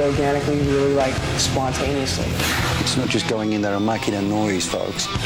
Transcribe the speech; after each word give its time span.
really 0.00 0.12
organically, 0.12 0.58
really 0.60 0.94
like 0.94 1.14
spontaneously. 1.38 2.26
It's 2.80 2.96
not 2.96 3.08
just 3.08 3.28
going 3.28 3.52
in 3.52 3.62
there 3.62 3.74
and 3.74 3.84
making 3.84 4.14
a 4.14 4.22
noise, 4.22 4.66
folks. 4.66 5.06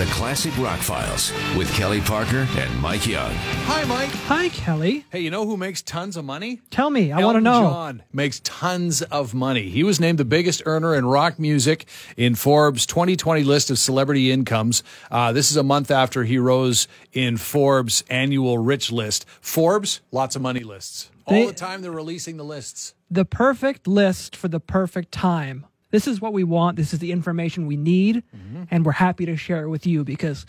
The 0.00 0.06
Classic 0.06 0.56
Rock 0.56 0.78
Files 0.78 1.30
with 1.56 1.70
Kelly 1.74 2.00
Parker 2.00 2.48
and 2.56 2.80
Mike 2.80 3.06
Young. 3.06 3.32
Hi, 3.66 3.84
Mike. 3.84 4.08
Hi, 4.08 4.48
Kelly. 4.48 5.04
Hey, 5.10 5.20
you 5.20 5.30
know 5.30 5.44
who 5.44 5.58
makes 5.58 5.82
tons 5.82 6.16
of 6.16 6.24
money? 6.24 6.62
Tell 6.70 6.88
me. 6.88 7.12
I 7.12 7.22
want 7.22 7.22
to 7.22 7.26
Elton 7.26 7.44
know. 7.44 7.68
John 7.68 8.02
makes 8.12 8.40
tons 8.40 9.02
of 9.02 9.34
money. 9.34 9.68
He 9.68 9.84
was 9.84 10.00
named 10.00 10.18
the 10.18 10.24
biggest 10.24 10.62
earner 10.64 10.94
in 10.94 11.04
rock 11.04 11.38
music 11.38 11.86
in 12.16 12.34
Forbes' 12.34 12.86
2020 12.86 13.44
list 13.44 13.70
of 13.70 13.78
celebrity 13.78 14.32
incomes. 14.32 14.82
Uh, 15.10 15.32
this 15.32 15.50
is 15.50 15.58
a 15.58 15.62
month 15.62 15.90
after 15.90 16.24
he 16.24 16.38
rose 16.38 16.88
in 17.12 17.36
Forbes' 17.36 18.02
annual 18.08 18.56
rich 18.56 18.90
list. 18.90 19.26
Forbes, 19.42 20.00
lots 20.12 20.34
of 20.34 20.40
money 20.40 20.60
lists. 20.60 21.10
They- 21.30 21.42
All 21.42 21.48
the 21.48 21.54
time 21.54 21.80
they're 21.82 21.90
releasing 21.92 22.36
the 22.36 22.44
lists. 22.44 22.94
The 23.10 23.24
perfect 23.24 23.86
list 23.86 24.36
for 24.36 24.48
the 24.48 24.60
perfect 24.60 25.12
time. 25.12 25.66
This 25.90 26.06
is 26.06 26.20
what 26.20 26.32
we 26.32 26.44
want. 26.44 26.76
This 26.76 26.92
is 26.92 26.98
the 26.98 27.10
information 27.12 27.66
we 27.66 27.76
need. 27.76 28.22
Mm-hmm. 28.36 28.64
And 28.70 28.84
we're 28.84 28.92
happy 28.92 29.26
to 29.26 29.36
share 29.36 29.62
it 29.64 29.68
with 29.68 29.86
you 29.86 30.04
because 30.04 30.46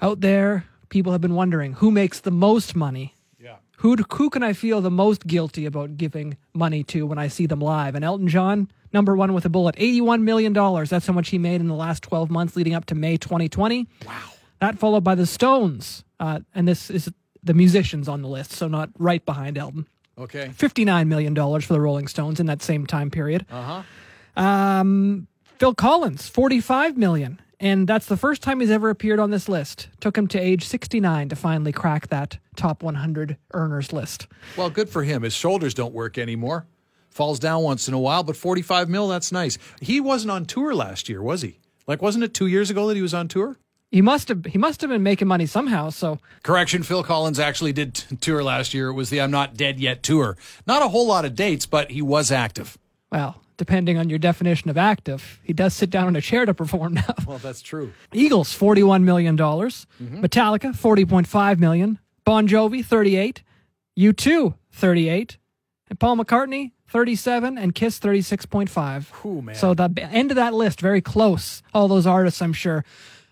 out 0.00 0.20
there, 0.20 0.64
people 0.88 1.12
have 1.12 1.20
been 1.20 1.34
wondering 1.34 1.74
who 1.74 1.90
makes 1.90 2.20
the 2.20 2.30
most 2.30 2.74
money? 2.76 3.14
Yeah. 3.38 3.56
Who, 3.78 3.96
who 4.14 4.30
can 4.30 4.42
I 4.42 4.52
feel 4.52 4.80
the 4.80 4.90
most 4.90 5.26
guilty 5.26 5.66
about 5.66 5.96
giving 5.96 6.36
money 6.54 6.82
to 6.84 7.06
when 7.06 7.18
I 7.18 7.28
see 7.28 7.46
them 7.46 7.60
live? 7.60 7.94
And 7.94 8.04
Elton 8.04 8.28
John, 8.28 8.70
number 8.92 9.14
one 9.16 9.34
with 9.34 9.44
a 9.44 9.50
bullet, 9.50 9.76
$81 9.76 10.22
million. 10.22 10.52
That's 10.52 11.06
how 11.06 11.12
much 11.12 11.28
he 11.28 11.38
made 11.38 11.60
in 11.60 11.68
the 11.68 11.74
last 11.74 12.02
12 12.02 12.30
months 12.30 12.56
leading 12.56 12.74
up 12.74 12.86
to 12.86 12.94
May 12.94 13.16
2020. 13.18 13.86
Wow. 14.06 14.12
That 14.60 14.78
followed 14.78 15.04
by 15.04 15.14
the 15.14 15.26
Stones. 15.26 16.04
Uh, 16.18 16.40
and 16.54 16.66
this 16.66 16.90
is 16.90 17.10
the 17.46 17.54
musicians 17.54 18.08
on 18.08 18.22
the 18.22 18.28
list, 18.28 18.52
so 18.52 18.68
not 18.68 18.90
right 18.98 19.24
behind 19.24 19.56
Elton. 19.56 19.86
Okay. 20.18 20.50
$59 20.56 21.06
million 21.08 21.34
for 21.34 21.72
the 21.72 21.80
Rolling 21.80 22.08
Stones 22.08 22.40
in 22.40 22.46
that 22.46 22.62
same 22.62 22.86
time 22.86 23.10
period. 23.10 23.46
Uh-huh. 23.50 23.82
Um, 24.42 25.26
Phil 25.58 25.74
Collins, 25.74 26.28
45 26.28 26.96
million. 26.96 27.40
And 27.58 27.86
that's 27.88 28.06
the 28.06 28.18
first 28.18 28.42
time 28.42 28.60
he's 28.60 28.70
ever 28.70 28.90
appeared 28.90 29.18
on 29.18 29.30
this 29.30 29.48
list. 29.48 29.88
Took 30.00 30.16
him 30.16 30.26
to 30.28 30.38
age 30.38 30.64
69 30.66 31.30
to 31.30 31.36
finally 31.36 31.72
crack 31.72 32.08
that 32.08 32.38
top 32.54 32.82
100 32.82 33.38
earners 33.52 33.92
list. 33.92 34.26
Well, 34.56 34.68
good 34.68 34.90
for 34.90 35.04
him. 35.04 35.22
His 35.22 35.32
shoulders 35.32 35.72
don't 35.72 35.94
work 35.94 36.18
anymore. 36.18 36.66
Falls 37.08 37.38
down 37.38 37.62
once 37.62 37.88
in 37.88 37.94
a 37.94 37.98
while, 37.98 38.22
but 38.22 38.36
45 38.36 38.90
mil, 38.90 39.08
that's 39.08 39.32
nice. 39.32 39.56
He 39.80 40.00
wasn't 40.00 40.32
on 40.32 40.44
tour 40.44 40.74
last 40.74 41.08
year, 41.08 41.22
was 41.22 41.40
he? 41.40 41.60
Like, 41.86 42.02
wasn't 42.02 42.24
it 42.24 42.34
two 42.34 42.46
years 42.46 42.68
ago 42.68 42.88
that 42.88 42.96
he 42.96 43.00
was 43.00 43.14
on 43.14 43.28
tour? 43.28 43.56
He 43.90 44.02
must 44.02 44.28
have 44.28 44.44
he 44.46 44.58
must 44.58 44.80
have 44.80 44.90
been 44.90 45.02
making 45.02 45.28
money 45.28 45.46
somehow. 45.46 45.90
So 45.90 46.18
Correction, 46.42 46.82
Phil 46.82 47.02
Collins 47.04 47.38
actually 47.38 47.72
did 47.72 47.94
t- 47.94 48.16
tour 48.16 48.42
last 48.42 48.74
year. 48.74 48.88
It 48.88 48.94
was 48.94 49.10
the 49.10 49.20
I'm 49.20 49.30
Not 49.30 49.56
Dead 49.56 49.78
Yet 49.78 50.02
tour. 50.02 50.36
Not 50.66 50.82
a 50.82 50.88
whole 50.88 51.06
lot 51.06 51.24
of 51.24 51.34
dates, 51.34 51.66
but 51.66 51.90
he 51.90 52.02
was 52.02 52.30
active. 52.32 52.76
well, 53.12 53.40
depending 53.56 53.96
on 53.96 54.10
your 54.10 54.18
definition 54.18 54.68
of 54.68 54.76
active, 54.76 55.40
he 55.42 55.52
does 55.52 55.72
sit 55.72 55.88
down 55.88 56.08
in 56.08 56.16
a 56.16 56.20
chair 56.20 56.44
to 56.44 56.52
perform 56.52 56.94
now. 56.94 57.14
Well, 57.26 57.38
that's 57.38 57.62
true. 57.62 57.92
Eagles, 58.12 58.56
$41 58.56 59.02
million. 59.02 59.36
Mm-hmm. 59.36 60.20
Metallica, 60.22 60.72
40.5 60.76 61.58
million. 61.58 61.98
Bon 62.24 62.46
Jovi, 62.46 62.84
38. 62.84 63.42
U2, 63.98 64.54
38. 64.72 65.38
And 65.88 65.98
Paul 65.98 66.16
McCartney, 66.18 66.72
37. 66.88 67.56
And 67.56 67.74
Kiss, 67.74 67.98
36.5. 67.98 69.24
Ooh, 69.24 69.40
man. 69.42 69.54
So 69.54 69.74
the 69.74 69.90
end 70.10 70.30
of 70.30 70.36
that 70.36 70.52
list, 70.54 70.80
very 70.80 71.00
close. 71.00 71.62
All 71.72 71.88
those 71.88 72.06
artists, 72.06 72.42
I'm 72.42 72.52
sure, 72.52 72.84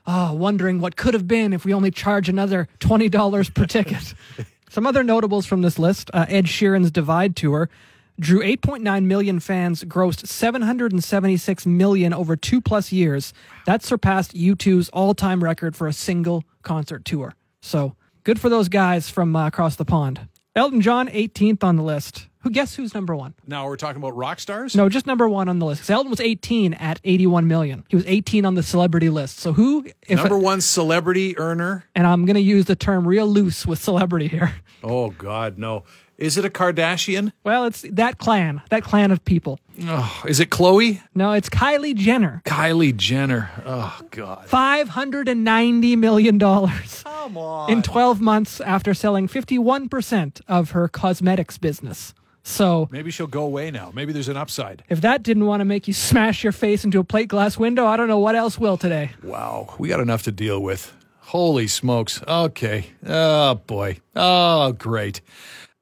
oh, 0.07 0.33
wondering 0.35 0.81
what 0.81 0.97
could 0.97 1.15
have 1.15 1.29
been 1.29 1.53
if 1.53 1.65
we 1.65 1.75
only 1.75 1.91
charge 1.91 2.29
another 2.29 2.69
$20 2.81 3.55
per 3.55 3.67
ticket. 3.67 4.15
Some 4.71 4.87
other 4.87 5.05
notables 5.05 5.47
from 5.47 5.63
this 5.63 5.79
list 5.79 6.11
uh, 6.13 6.27
Ed 6.29 6.47
Sheeran's 6.47 6.91
Divide 6.91 7.37
Tour 7.37 7.71
drew 8.19 8.41
8.9 8.41 9.05
million 9.05 9.41
fans, 9.41 9.85
grossed 9.85 10.27
776 10.27 11.67
million 11.67 12.13
over 12.13 12.37
two 12.37 12.61
plus 12.61 12.93
years. 12.93 13.33
That 13.67 13.83
surpassed 13.83 14.35
U2's 14.35 14.89
all 14.91 15.15
time 15.15 15.43
record 15.43 15.77
for 15.77 15.87
a 15.87 15.93
single 15.93 16.45
concert 16.63 17.05
tour. 17.05 17.35
So 17.61 17.97
good 18.25 18.41
for 18.41 18.49
those 18.49 18.69
guys 18.69 19.09
from 19.09 19.35
uh, 19.35 19.47
across 19.47 19.77
the 19.77 19.85
pond. 19.85 20.29
Elton 20.57 20.81
John, 20.81 21.09
18th 21.09 21.65
on 21.65 21.77
the 21.77 21.83
list. 21.83 22.29
Who 22.45 22.51
guess 22.51 22.75
who's 22.77 22.95
number 22.95 23.17
one? 23.17 23.35
Now 23.47 23.67
we're 23.67 23.77
talking 23.77 24.01
about 24.01 24.15
rock 24.17 24.39
stars? 24.39 24.77
No, 24.77 24.89
just 24.91 25.07
number 25.07 25.27
one 25.29 25.49
on 25.49 25.59
the 25.59 25.67
list. 25.67 25.91
Elton 25.91 26.11
was 26.11 26.21
18 26.21 26.75
at 26.75 27.01
81 27.03 27.49
million. 27.49 27.85
He 27.89 27.97
was 27.97 28.05
18 28.07 28.45
on 28.45 28.55
the 28.55 28.63
celebrity 28.63 29.09
list. 29.09 29.39
So 29.41 29.53
who? 29.55 29.87
If 30.07 30.19
Number 30.19 30.39
one 30.39 30.61
celebrity 30.61 31.37
earner? 31.39 31.87
and 31.95 32.07
I'm 32.07 32.27
going 32.27 32.35
to 32.37 32.43
use 32.43 32.67
the 32.67 32.77
term 32.77 33.09
real 33.09 33.27
loose 33.27 33.67
with 33.67 33.79
celebrity 33.83 34.29
here. 34.29 34.55
Oh, 34.87 35.09
God, 35.09 35.57
no. 35.57 35.85
Is 36.19 36.37
it 36.37 36.45
a 36.45 36.51
Kardashian? 36.51 37.33
Well, 37.43 37.65
it's 37.65 37.87
that 37.91 38.19
clan, 38.19 38.61
that 38.69 38.83
clan 38.85 39.11
of 39.11 39.25
people. 39.25 39.59
Oh, 39.85 40.23
is 40.29 40.41
it 40.41 40.51
Khloe? 40.51 41.01
No, 41.15 41.33
it's 41.33 41.49
Kylie 41.49 41.95
Jenner. 41.95 42.43
Kylie 42.45 42.95
Jenner. 42.95 43.51
Oh, 43.65 43.99
God. 44.11 44.47
$590 44.49 45.97
million 45.97 46.39
Come 46.39 47.37
on. 47.39 47.71
in 47.73 47.81
12 47.83 48.21
months 48.21 48.61
after 48.61 48.93
selling 48.93 49.27
51% 49.27 50.43
of 50.49 50.73
her 50.73 50.87
cosmetics 50.87 51.57
business. 51.57 52.13
So 52.47 52.89
Maybe 52.93 53.11
she'll 53.11 53.27
go 53.27 53.43
away 53.43 53.71
now. 53.71 53.91
Maybe 53.95 54.13
there's 54.13 54.29
an 54.29 54.37
upside. 54.37 54.85
if 54.91 55.01
that 55.01 55.23
didn't 55.23 55.47
want 55.47 55.61
to 55.63 55.65
make 55.65 55.89
you 55.89 55.95
smash 55.95 56.45
your 56.45 56.53
face 56.53 56.85
into 56.85 57.01
a 57.01 57.05
plate 57.05 57.29
glass 57.29 57.59
window, 57.59 57.87
I 57.87 57.97
don't 57.97 58.07
know 58.07 58.19
what 58.19 58.35
else 58.37 58.59
will 58.59 58.77
today. 58.77 59.13
Wow, 59.23 59.75
we 59.79 59.89
got 59.89 60.01
enough 60.01 60.23
to 60.25 60.33
deal 60.33 60.61
with. 60.61 60.93
Holy 61.21 61.67
smokes. 61.67 62.23
Okay. 62.29 62.87
Oh, 63.07 63.55
boy. 63.55 63.99
Oh, 64.15 64.73
great. 64.73 65.23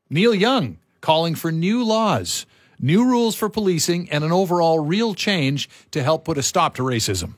Neil 0.08 0.34
Young 0.34 0.78
calling 1.00 1.34
for 1.34 1.50
new 1.50 1.82
laws, 1.84 2.46
new 2.78 3.04
rules 3.04 3.34
for 3.34 3.48
policing, 3.48 4.08
and 4.10 4.22
an 4.22 4.30
overall 4.30 4.78
real 4.78 5.14
change 5.14 5.68
to 5.90 6.02
help 6.02 6.24
put 6.24 6.38
a 6.38 6.42
stop 6.42 6.76
to 6.76 6.82
racism. 6.82 7.34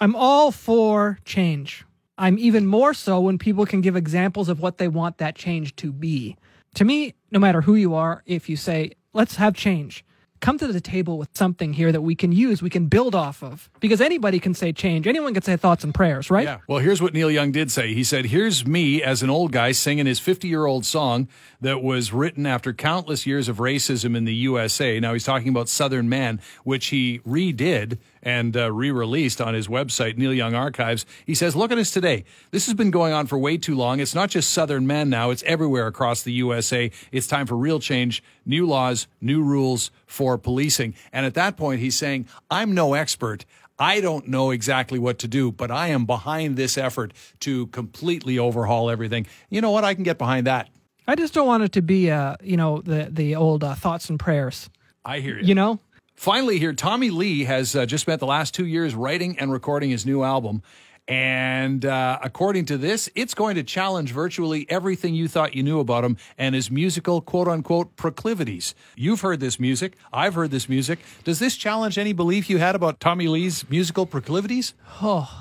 I'm 0.00 0.14
all 0.14 0.52
for 0.52 1.18
change. 1.24 1.84
I'm 2.16 2.38
even 2.38 2.66
more 2.66 2.94
so 2.94 3.20
when 3.20 3.36
people 3.38 3.66
can 3.66 3.80
give 3.80 3.96
examples 3.96 4.48
of 4.48 4.60
what 4.60 4.78
they 4.78 4.86
want 4.86 5.18
that 5.18 5.34
change 5.34 5.74
to 5.76 5.92
be. 5.92 6.36
To 6.76 6.84
me, 6.84 7.14
no 7.34 7.40
matter 7.40 7.62
who 7.62 7.74
you 7.74 7.94
are, 7.94 8.22
if 8.26 8.48
you 8.48 8.56
say, 8.56 8.92
let's 9.12 9.34
have 9.36 9.54
change, 9.54 10.04
come 10.40 10.58
to 10.58 10.66
the 10.66 10.80
table 10.80 11.18
with 11.18 11.28
something 11.34 11.72
here 11.72 11.90
that 11.92 12.02
we 12.02 12.14
can 12.14 12.32
use, 12.32 12.62
we 12.62 12.70
can 12.70 12.86
build 12.86 13.14
off 13.14 13.42
of. 13.42 13.70
Because 13.80 14.00
anybody 14.00 14.38
can 14.38 14.54
say 14.54 14.72
change, 14.72 15.06
anyone 15.06 15.32
can 15.34 15.42
say 15.42 15.56
thoughts 15.56 15.84
and 15.84 15.94
prayers, 15.94 16.30
right? 16.30 16.44
Yeah. 16.44 16.58
Well, 16.68 16.78
here's 16.78 17.00
what 17.00 17.14
Neil 17.14 17.30
Young 17.30 17.52
did 17.52 17.70
say. 17.70 17.94
He 17.94 18.04
said, 18.04 18.26
Here's 18.26 18.66
me 18.66 19.02
as 19.02 19.22
an 19.22 19.30
old 19.30 19.52
guy 19.52 19.72
singing 19.72 20.06
his 20.06 20.20
50 20.20 20.48
year 20.48 20.66
old 20.66 20.84
song 20.84 21.28
that 21.60 21.82
was 21.82 22.12
written 22.12 22.46
after 22.46 22.72
countless 22.72 23.26
years 23.26 23.48
of 23.48 23.56
racism 23.56 24.16
in 24.16 24.24
the 24.24 24.34
USA. 24.34 25.00
Now 25.00 25.12
he's 25.12 25.24
talking 25.24 25.48
about 25.48 25.68
Southern 25.68 26.08
Man, 26.08 26.40
which 26.62 26.86
he 26.86 27.20
redid 27.20 27.98
and 28.22 28.56
uh, 28.56 28.72
re 28.72 28.90
released 28.90 29.40
on 29.40 29.54
his 29.54 29.68
website, 29.68 30.16
Neil 30.16 30.32
Young 30.32 30.54
Archives. 30.54 31.06
He 31.26 31.34
says, 31.34 31.54
Look 31.54 31.70
at 31.70 31.78
us 31.78 31.90
today. 31.90 32.24
This 32.50 32.66
has 32.66 32.74
been 32.74 32.90
going 32.90 33.12
on 33.12 33.26
for 33.26 33.38
way 33.38 33.56
too 33.56 33.74
long. 33.74 34.00
It's 34.00 34.14
not 34.14 34.30
just 34.30 34.50
Southern 34.50 34.86
Men 34.86 35.10
now, 35.10 35.30
it's 35.30 35.42
everywhere 35.44 35.86
across 35.86 36.22
the 36.22 36.32
USA. 36.32 36.90
It's 37.12 37.26
time 37.26 37.46
for 37.46 37.56
real 37.56 37.80
change, 37.80 38.22
new 38.44 38.66
laws, 38.66 39.06
new 39.20 39.42
rules 39.42 39.90
for 40.06 40.23
policing. 40.38 40.94
And 41.12 41.26
at 41.26 41.34
that 41.34 41.56
point, 41.56 41.80
he's 41.80 41.96
saying, 41.96 42.26
I'm 42.50 42.72
no 42.72 42.94
expert. 42.94 43.44
I 43.78 44.00
don't 44.00 44.28
know 44.28 44.50
exactly 44.50 44.98
what 44.98 45.18
to 45.20 45.28
do, 45.28 45.50
but 45.50 45.70
I 45.70 45.88
am 45.88 46.06
behind 46.06 46.56
this 46.56 46.78
effort 46.78 47.12
to 47.40 47.66
completely 47.68 48.38
overhaul 48.38 48.88
everything. 48.88 49.26
You 49.50 49.60
know 49.60 49.70
what? 49.70 49.84
I 49.84 49.94
can 49.94 50.04
get 50.04 50.18
behind 50.18 50.46
that. 50.46 50.68
I 51.06 51.16
just 51.16 51.34
don't 51.34 51.46
want 51.46 51.64
it 51.64 51.72
to 51.72 51.82
be, 51.82 52.10
uh, 52.10 52.36
you 52.42 52.56
know, 52.56 52.80
the, 52.80 53.08
the 53.10 53.36
old 53.36 53.62
uh, 53.64 53.74
thoughts 53.74 54.08
and 54.08 54.18
prayers. 54.18 54.70
I 55.04 55.20
hear 55.20 55.38
you. 55.38 55.46
You 55.48 55.54
know? 55.54 55.80
Finally, 56.14 56.58
here, 56.58 56.72
Tommy 56.72 57.10
Lee 57.10 57.44
has 57.44 57.74
uh, 57.74 57.84
just 57.84 58.02
spent 58.02 58.20
the 58.20 58.26
last 58.26 58.54
two 58.54 58.66
years 58.66 58.94
writing 58.94 59.38
and 59.38 59.52
recording 59.52 59.90
his 59.90 60.06
new 60.06 60.22
album. 60.22 60.62
And 61.06 61.84
uh, 61.84 62.18
according 62.22 62.64
to 62.66 62.78
this, 62.78 63.10
it's 63.14 63.34
going 63.34 63.56
to 63.56 63.62
challenge 63.62 64.12
virtually 64.12 64.66
everything 64.70 65.14
you 65.14 65.28
thought 65.28 65.54
you 65.54 65.62
knew 65.62 65.78
about 65.78 66.02
him 66.04 66.16
and 66.38 66.54
his 66.54 66.70
musical 66.70 67.20
quote 67.20 67.46
unquote 67.46 67.94
proclivities. 67.96 68.74
You've 68.96 69.20
heard 69.20 69.40
this 69.40 69.60
music. 69.60 69.96
I've 70.12 70.34
heard 70.34 70.50
this 70.50 70.68
music. 70.68 71.00
Does 71.22 71.38
this 71.40 71.56
challenge 71.56 71.98
any 71.98 72.14
belief 72.14 72.48
you 72.48 72.58
had 72.58 72.74
about 72.74 73.00
Tommy 73.00 73.28
Lee's 73.28 73.68
musical 73.68 74.06
proclivities? 74.06 74.74
Oh. 75.02 75.40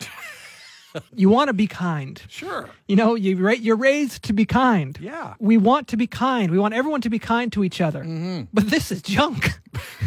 You 1.14 1.28
want 1.28 1.48
to 1.48 1.52
be 1.52 1.66
kind. 1.66 2.20
Sure. 2.28 2.70
You 2.88 2.96
know, 2.96 3.14
you 3.14 3.50
you're 3.50 3.76
raised 3.76 4.24
to 4.24 4.32
be 4.32 4.44
kind. 4.46 4.98
Yeah. 5.00 5.34
We 5.38 5.56
want 5.58 5.86
to 5.88 5.96
be 5.96 6.06
kind. 6.06 6.50
We 6.50 6.58
want 6.58 6.74
everyone 6.74 7.02
to 7.02 7.10
be 7.10 7.18
kind 7.18 7.52
to 7.52 7.62
each 7.62 7.80
other. 7.80 8.02
But 8.52 8.70
this 8.70 8.90
is 8.90 9.02
junk. 9.02 9.60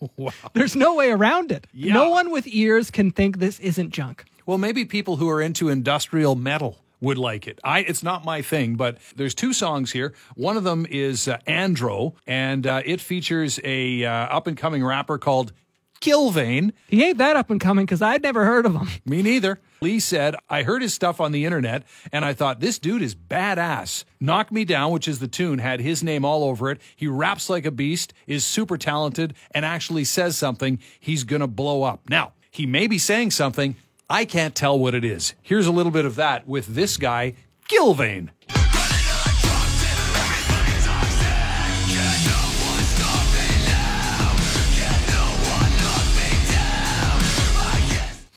Wow. 0.16 0.32
There's 0.52 0.76
no 0.76 0.94
way 0.94 1.10
around 1.10 1.50
it. 1.52 1.66
Yeah. 1.72 1.94
No 1.94 2.10
one 2.10 2.30
with 2.30 2.46
ears 2.46 2.90
can 2.90 3.10
think 3.10 3.38
this 3.38 3.58
isn't 3.60 3.90
junk. 3.90 4.24
Well, 4.46 4.58
maybe 4.58 4.84
people 4.84 5.16
who 5.16 5.28
are 5.28 5.42
into 5.42 5.68
industrial 5.68 6.34
metal 6.34 6.78
would 7.00 7.18
like 7.18 7.46
it. 7.46 7.58
I 7.62 7.80
it's 7.80 8.02
not 8.02 8.24
my 8.24 8.42
thing, 8.42 8.76
but 8.76 8.98
there's 9.16 9.34
two 9.34 9.52
songs 9.52 9.92
here. 9.92 10.14
One 10.34 10.56
of 10.56 10.64
them 10.64 10.86
is 10.88 11.28
uh, 11.28 11.38
Andro, 11.46 12.14
and 12.26 12.66
uh, 12.66 12.82
it 12.84 13.00
features 13.00 13.60
a 13.64 14.04
uh, 14.04 14.10
up 14.10 14.46
and 14.46 14.56
coming 14.56 14.84
rapper 14.84 15.18
called 15.18 15.52
Killvein. 16.00 16.72
He 16.88 17.04
ain't 17.04 17.18
that 17.18 17.36
up 17.36 17.50
and 17.50 17.60
coming 17.60 17.84
because 17.84 18.02
I'd 18.02 18.22
never 18.22 18.44
heard 18.44 18.66
of 18.66 18.74
him. 18.74 18.88
Me 19.04 19.22
neither. 19.22 19.60
Lee 19.80 20.00
said, 20.00 20.34
I 20.48 20.62
heard 20.62 20.82
his 20.82 20.94
stuff 20.94 21.20
on 21.20 21.32
the 21.32 21.44
internet 21.44 21.84
and 22.12 22.24
I 22.24 22.32
thought, 22.32 22.60
this 22.60 22.78
dude 22.78 23.02
is 23.02 23.14
badass. 23.14 24.04
Knock 24.20 24.50
Me 24.50 24.64
Down, 24.64 24.90
which 24.92 25.06
is 25.06 25.20
the 25.20 25.28
tune, 25.28 25.58
had 25.60 25.80
his 25.80 26.02
name 26.02 26.24
all 26.24 26.44
over 26.44 26.70
it. 26.70 26.80
He 26.96 27.06
raps 27.06 27.48
like 27.48 27.64
a 27.64 27.70
beast, 27.70 28.12
is 28.26 28.44
super 28.44 28.76
talented, 28.76 29.34
and 29.52 29.64
actually 29.64 30.04
says 30.04 30.36
something. 30.36 30.80
He's 30.98 31.24
going 31.24 31.40
to 31.40 31.46
blow 31.46 31.84
up. 31.84 32.08
Now, 32.08 32.32
he 32.50 32.66
may 32.66 32.86
be 32.86 32.98
saying 32.98 33.30
something. 33.30 33.76
I 34.10 34.24
can't 34.24 34.54
tell 34.54 34.78
what 34.78 34.94
it 34.94 35.04
is. 35.04 35.34
Here's 35.42 35.66
a 35.66 35.72
little 35.72 35.92
bit 35.92 36.04
of 36.04 36.16
that 36.16 36.48
with 36.48 36.66
this 36.74 36.96
guy, 36.96 37.34
Gilvane. 37.68 38.30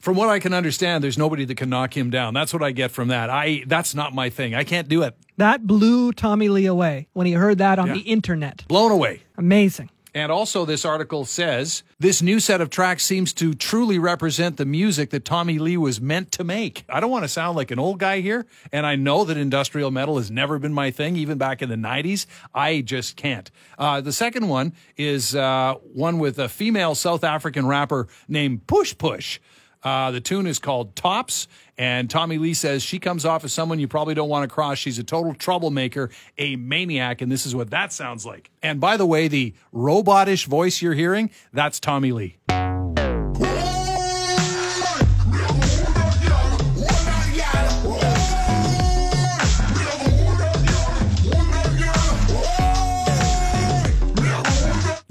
From 0.01 0.15
what 0.15 0.29
I 0.29 0.39
can 0.39 0.53
understand, 0.53 1.03
there's 1.03 1.17
nobody 1.17 1.45
that 1.45 1.55
can 1.55 1.69
knock 1.69 1.95
him 1.95 2.09
down. 2.09 2.33
That's 2.33 2.53
what 2.53 2.63
I 2.63 2.71
get 2.71 2.89
from 2.91 3.09
that. 3.09 3.29
I 3.29 3.63
that's 3.67 3.93
not 3.93 4.13
my 4.13 4.29
thing. 4.29 4.55
I 4.55 4.63
can't 4.63 4.87
do 4.87 5.03
it. 5.03 5.15
That 5.37 5.65
blew 5.67 6.11
Tommy 6.11 6.49
Lee 6.49 6.65
away 6.65 7.07
when 7.13 7.27
he 7.27 7.33
heard 7.33 7.59
that 7.59 7.77
on 7.79 7.87
Yeah. 7.87 7.93
the 7.93 7.99
internet. 8.01 8.65
Blown 8.67 8.91
away. 8.91 9.21
Amazing. 9.37 9.89
And 10.13 10.29
also, 10.29 10.65
this 10.65 10.83
article 10.83 11.23
says 11.23 11.83
this 11.97 12.21
new 12.21 12.41
set 12.41 12.59
of 12.59 12.69
tracks 12.69 13.05
seems 13.05 13.31
to 13.33 13.53
truly 13.53 13.97
represent 13.97 14.57
the 14.57 14.65
music 14.65 15.09
that 15.11 15.23
Tommy 15.23 15.57
Lee 15.57 15.77
was 15.77 16.01
meant 16.01 16.33
to 16.33 16.43
make. 16.43 16.83
I 16.89 16.99
don't 16.99 17.09
want 17.11 17.23
to 17.23 17.29
sound 17.29 17.55
like 17.55 17.71
an 17.71 17.79
old 17.79 17.97
guy 17.99 18.19
here, 18.19 18.45
and 18.73 18.85
I 18.85 18.97
know 18.97 19.23
that 19.23 19.37
industrial 19.37 19.89
metal 19.89 20.17
has 20.17 20.29
never 20.29 20.59
been 20.59 20.73
my 20.73 20.91
thing, 20.91 21.15
even 21.15 21.37
back 21.37 21.61
in 21.61 21.69
the 21.69 21.77
90s. 21.77 22.25
I 22.53 22.81
just 22.81 23.15
can't. 23.15 23.49
Uh, 23.79 24.01
the 24.01 24.11
second 24.11 24.49
one 24.49 24.73
is 24.97 25.33
uh, 25.33 25.75
one 25.93 26.19
with 26.19 26.39
a 26.39 26.49
female 26.49 26.93
South 26.93 27.23
African 27.23 27.65
rapper 27.65 28.09
named 28.27 28.67
Push 28.67 28.97
Push. 28.97 29.39
Uh, 29.83 30.11
the 30.11 30.21
tune 30.21 30.45
is 30.45 30.59
called 30.59 30.95
Tops, 30.95 31.47
and 31.77 32.09
Tommy 32.09 32.37
Lee 32.37 32.53
says 32.53 32.83
she 32.83 32.99
comes 32.99 33.25
off 33.25 33.43
as 33.43 33.51
someone 33.51 33.79
you 33.79 33.87
probably 33.87 34.13
don't 34.13 34.29
want 34.29 34.47
to 34.47 34.53
cross. 34.53 34.77
She's 34.77 34.99
a 34.99 35.03
total 35.03 35.33
troublemaker, 35.33 36.11
a 36.37 36.55
maniac, 36.55 37.21
and 37.21 37.31
this 37.31 37.45
is 37.45 37.55
what 37.55 37.71
that 37.71 37.91
sounds 37.91 38.25
like. 38.25 38.51
And 38.61 38.79
by 38.79 38.97
the 38.97 39.05
way, 39.05 39.27
the 39.27 39.55
robotish 39.73 40.45
voice 40.45 40.81
you're 40.81 40.93
hearing, 40.93 41.31
that's 41.51 41.79
Tommy 41.79 42.11
Lee. 42.11 42.37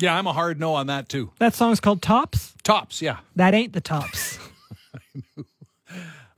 Yeah, 0.03 0.17
I'm 0.17 0.27
a 0.27 0.33
hard 0.33 0.59
no 0.59 0.75
on 0.77 0.87
that 0.87 1.11
too. 1.11 1.31
That 1.39 1.55
song's 1.55 1.79
called 1.79 2.01
Tops. 2.01 2.55
Tops, 2.63 3.03
yeah. 3.03 3.19
That 3.37 3.53
ain't 3.53 3.75
the 3.75 3.83
Tops. 3.83 4.39
I, 4.95 4.99
knew. 5.15 5.45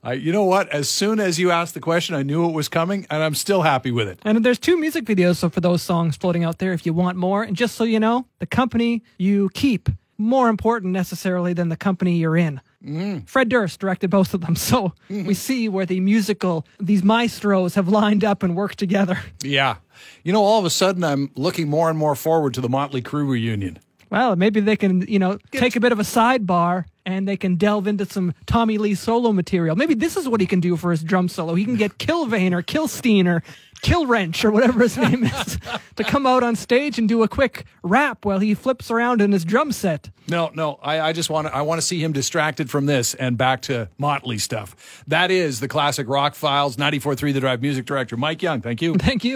I, 0.03 0.13
you 0.13 0.31
know 0.31 0.43
what? 0.43 0.69
As 0.69 0.89
soon 0.89 1.19
as 1.19 1.39
you 1.39 1.51
asked 1.51 1.73
the 1.73 1.79
question, 1.79 2.15
I 2.15 2.23
knew 2.23 2.47
it 2.49 2.53
was 2.53 2.67
coming, 2.67 3.07
and 3.09 3.23
I'm 3.23 3.35
still 3.35 3.61
happy 3.61 3.91
with 3.91 4.07
it. 4.07 4.19
And 4.23 4.43
there's 4.43 4.59
two 4.59 4.77
music 4.77 5.05
videos 5.05 5.37
so 5.37 5.49
for 5.49 5.61
those 5.61 5.81
songs 5.81 6.17
floating 6.17 6.43
out 6.43 6.59
there 6.59 6.73
if 6.73 6.85
you 6.85 6.93
want 6.93 7.17
more. 7.17 7.43
And 7.43 7.55
just 7.55 7.75
so 7.75 7.83
you 7.83 7.99
know, 7.99 8.27
the 8.39 8.45
company 8.45 9.03
you 9.17 9.49
keep 9.53 9.89
more 10.17 10.49
important 10.49 10.93
necessarily 10.93 11.53
than 11.53 11.69
the 11.69 11.77
company 11.77 12.17
you're 12.17 12.37
in. 12.37 12.61
Mm. 12.83 13.27
Fred 13.29 13.49
Durst 13.49 13.79
directed 13.79 14.09
both 14.09 14.33
of 14.33 14.41
them. 14.41 14.55
So 14.63 14.93
mm-hmm. 15.09 15.25
we 15.25 15.33
see 15.33 15.69
where 15.69 15.85
the 15.85 15.99
musical, 15.99 16.65
these 16.79 17.03
maestros 17.03 17.75
have 17.75 17.87
lined 17.87 18.23
up 18.23 18.43
and 18.43 18.55
worked 18.55 18.79
together. 18.79 19.19
Yeah. 19.43 19.75
You 20.23 20.33
know, 20.33 20.43
all 20.43 20.57
of 20.57 20.65
a 20.65 20.69
sudden, 20.69 21.03
I'm 21.03 21.31
looking 21.35 21.69
more 21.69 21.89
and 21.89 21.97
more 21.97 22.15
forward 22.15 22.53
to 22.55 22.61
the 22.61 22.69
Motley 22.69 23.01
Crue 23.01 23.27
reunion. 23.27 23.77
Well, 24.09 24.35
maybe 24.35 24.59
they 24.59 24.75
can, 24.75 25.01
you 25.01 25.19
know, 25.19 25.37
take 25.51 25.75
a 25.75 25.79
bit 25.79 25.91
of 25.91 25.99
a 25.99 26.03
sidebar 26.03 26.85
and 27.05 27.27
they 27.27 27.37
can 27.37 27.55
delve 27.55 27.87
into 27.87 28.05
some 28.05 28.33
Tommy 28.45 28.77
Lee 28.77 28.95
solo 28.95 29.31
material. 29.31 29.75
Maybe 29.75 29.93
this 29.93 30.17
is 30.17 30.27
what 30.27 30.41
he 30.41 30.47
can 30.47 30.59
do 30.59 30.75
for 30.77 30.91
his 30.91 31.03
drum 31.03 31.27
solo. 31.27 31.55
He 31.55 31.65
can 31.65 31.75
get 31.75 31.97
Killvein 31.97 32.53
or 32.53 32.61
Kilstein 32.61 33.27
or 33.27 33.43
Killwrench 33.83 34.45
or 34.45 34.51
whatever 34.51 34.81
his 34.83 34.97
name 34.97 35.25
is 35.25 35.59
to 35.97 36.03
come 36.03 36.25
out 36.25 36.41
on 36.41 36.55
stage 36.55 36.97
and 36.97 37.07
do 37.07 37.21
a 37.21 37.27
quick 37.27 37.65
rap 37.83 38.23
while 38.25 38.39
he 38.39 38.53
flips 38.53 38.89
around 38.89 39.21
in 39.21 39.33
his 39.33 39.43
drum 39.43 39.71
set. 39.73 40.09
No, 40.29 40.51
no, 40.53 40.79
I, 40.81 41.01
I 41.01 41.13
just 41.13 41.29
want 41.29 41.47
to. 41.47 41.55
I 41.55 41.61
want 41.63 41.81
to 41.81 41.85
see 41.85 42.01
him 42.01 42.13
distracted 42.13 42.69
from 42.69 42.85
this 42.85 43.13
and 43.13 43.37
back 43.37 43.61
to 43.63 43.89
Motley 43.97 44.37
stuff. 44.37 45.03
That 45.07 45.31
is 45.31 45.59
the 45.59 45.67
classic 45.67 46.07
rock 46.07 46.33
files. 46.33 46.77
94.3 46.77 47.33
The 47.33 47.41
Drive 47.41 47.61
music 47.61 47.85
director 47.85 48.15
Mike 48.15 48.41
Young. 48.41 48.61
Thank 48.61 48.81
you. 48.81 48.93
Thank 48.99 49.25
you. 49.25 49.31